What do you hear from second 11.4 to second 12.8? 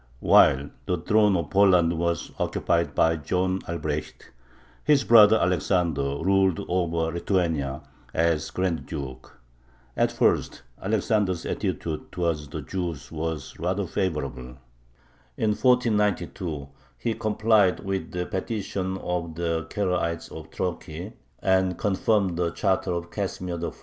attitude towards the